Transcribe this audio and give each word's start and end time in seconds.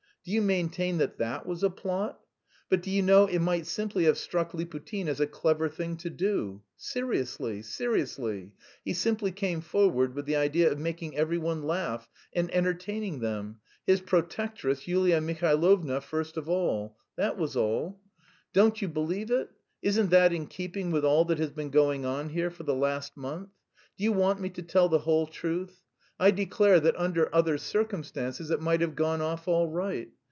Do 0.23 0.29
you 0.29 0.43
maintain 0.43 0.99
that 0.99 1.17
that 1.17 1.47
was 1.47 1.63
a 1.63 1.69
plot? 1.71 2.19
But 2.69 2.83
do 2.83 2.91
you 2.91 3.01
know 3.01 3.25
it 3.25 3.39
might 3.39 3.65
simply 3.65 4.03
have 4.03 4.19
struck 4.19 4.51
Liputin 4.51 5.07
as 5.07 5.19
a 5.19 5.25
clever 5.25 5.67
thing 5.67 5.97
to 5.97 6.11
do. 6.11 6.61
Seriously, 6.77 7.63
seriously. 7.63 8.51
He 8.85 8.93
simply 8.93 9.31
came 9.31 9.61
forward 9.61 10.13
with 10.13 10.27
the 10.27 10.35
idea 10.35 10.71
of 10.71 10.77
making 10.77 11.15
every 11.17 11.39
one 11.39 11.63
laugh 11.63 12.07
and 12.35 12.53
entertaining 12.53 13.17
them 13.21 13.61
his 13.87 13.99
protectress 13.99 14.87
Yulia 14.87 15.21
Mihailovna 15.21 16.01
first 16.03 16.37
of 16.37 16.47
all. 16.47 16.97
That 17.15 17.35
was 17.39 17.55
all. 17.57 17.99
Don't 18.53 18.79
you 18.79 18.89
believe 18.89 19.31
it? 19.31 19.49
Isn't 19.81 20.11
that 20.11 20.31
in 20.33 20.45
keeping 20.45 20.91
with 20.91 21.03
all 21.03 21.25
that 21.25 21.39
has 21.39 21.49
been 21.49 21.71
going 21.71 22.05
on 22.05 22.29
here 22.29 22.51
for 22.51 22.61
the 22.61 22.75
last 22.75 23.17
month? 23.17 23.49
Do 23.97 24.03
you 24.03 24.11
want 24.11 24.39
me 24.39 24.51
to 24.51 24.61
tell 24.61 24.87
the 24.87 24.99
whole 24.99 25.25
truth? 25.25 25.79
I 26.19 26.29
declare 26.29 26.79
that 26.81 26.95
under 26.99 27.33
other 27.33 27.57
circumstances 27.57 28.51
it 28.51 28.61
might 28.61 28.81
have 28.81 28.95
gone 28.95 29.21
off 29.21 29.47
all 29.47 29.67
right. 29.71 30.11